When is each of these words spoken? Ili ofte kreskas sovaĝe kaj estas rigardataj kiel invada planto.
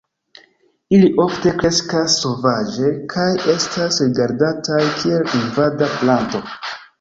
Ili 0.95 1.09
ofte 1.25 1.51
kreskas 1.63 2.15
sovaĝe 2.23 2.89
kaj 3.13 3.27
estas 3.53 4.01
rigardataj 4.07 4.81
kiel 5.03 5.29
invada 5.43 5.93
planto. 6.01 6.43